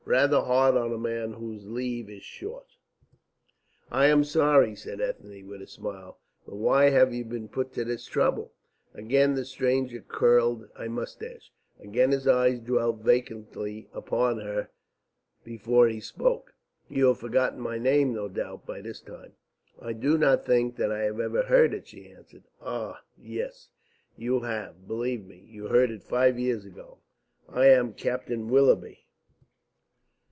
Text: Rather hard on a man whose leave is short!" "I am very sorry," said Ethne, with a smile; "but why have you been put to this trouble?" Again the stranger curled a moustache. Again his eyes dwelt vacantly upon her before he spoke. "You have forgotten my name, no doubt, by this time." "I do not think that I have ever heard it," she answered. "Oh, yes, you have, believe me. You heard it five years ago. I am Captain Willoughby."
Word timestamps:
Rather 0.03 0.41
hard 0.41 0.75
on 0.75 0.91
a 0.91 0.97
man 0.97 1.33
whose 1.33 1.65
leave 1.69 2.09
is 2.09 2.23
short!" 2.23 2.75
"I 3.91 4.07
am 4.07 4.21
very 4.21 4.25
sorry," 4.25 4.75
said 4.75 4.99
Ethne, 4.99 5.47
with 5.47 5.61
a 5.61 5.67
smile; 5.67 6.17
"but 6.45 6.55
why 6.55 6.89
have 6.89 7.13
you 7.13 7.23
been 7.23 7.47
put 7.47 7.71
to 7.73 7.85
this 7.85 8.05
trouble?" 8.07 8.51
Again 8.93 9.35
the 9.35 9.45
stranger 9.45 10.01
curled 10.01 10.67
a 10.75 10.89
moustache. 10.89 11.53
Again 11.79 12.11
his 12.11 12.27
eyes 12.27 12.59
dwelt 12.59 12.97
vacantly 13.03 13.89
upon 13.93 14.39
her 14.39 14.69
before 15.45 15.87
he 15.87 16.01
spoke. 16.01 16.55
"You 16.89 17.07
have 17.09 17.19
forgotten 17.19 17.59
my 17.61 17.77
name, 17.77 18.11
no 18.13 18.27
doubt, 18.27 18.65
by 18.65 18.81
this 18.81 18.99
time." 19.01 19.33
"I 19.79 19.93
do 19.93 20.17
not 20.17 20.43
think 20.45 20.75
that 20.75 20.91
I 20.91 21.03
have 21.03 21.19
ever 21.21 21.43
heard 21.43 21.73
it," 21.75 21.87
she 21.87 22.11
answered. 22.11 22.43
"Oh, 22.59 22.97
yes, 23.17 23.69
you 24.17 24.41
have, 24.41 24.87
believe 24.87 25.25
me. 25.25 25.45
You 25.47 25.67
heard 25.67 25.91
it 25.91 26.03
five 26.03 26.37
years 26.39 26.65
ago. 26.65 26.97
I 27.47 27.67
am 27.67 27.93
Captain 27.93 28.49
Willoughby." 28.49 28.97